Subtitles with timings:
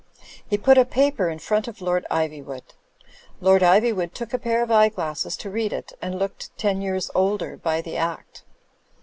[0.49, 2.73] He put a paper in front of Lord Ivywood.
[3.39, 7.11] Lord Ivy wood took a pair of eyeglasses to read it, and looked ten years
[7.13, 8.43] older by the act.